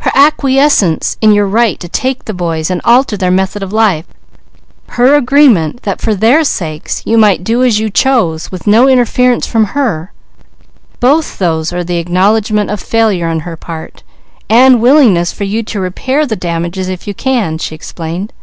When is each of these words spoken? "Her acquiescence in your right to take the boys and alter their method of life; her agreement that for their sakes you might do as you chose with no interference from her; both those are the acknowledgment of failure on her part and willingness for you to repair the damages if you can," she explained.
"Her 0.00 0.10
acquiescence 0.14 1.16
in 1.22 1.32
your 1.32 1.46
right 1.46 1.80
to 1.80 1.88
take 1.88 2.26
the 2.26 2.34
boys 2.34 2.70
and 2.70 2.82
alter 2.84 3.16
their 3.16 3.30
method 3.30 3.62
of 3.62 3.72
life; 3.72 4.04
her 4.98 5.14
agreement 5.14 5.84
that 5.84 5.98
for 6.02 6.14
their 6.14 6.44
sakes 6.44 7.02
you 7.06 7.16
might 7.16 7.42
do 7.42 7.64
as 7.64 7.78
you 7.80 7.88
chose 7.88 8.52
with 8.52 8.66
no 8.66 8.86
interference 8.86 9.46
from 9.46 9.64
her; 9.72 10.12
both 11.00 11.38
those 11.38 11.72
are 11.72 11.82
the 11.82 11.96
acknowledgment 11.96 12.68
of 12.68 12.80
failure 12.82 13.28
on 13.28 13.40
her 13.48 13.56
part 13.56 14.02
and 14.50 14.82
willingness 14.82 15.32
for 15.32 15.44
you 15.44 15.62
to 15.62 15.80
repair 15.80 16.26
the 16.26 16.36
damages 16.36 16.90
if 16.90 17.06
you 17.06 17.14
can," 17.14 17.56
she 17.56 17.74
explained. 17.74 18.34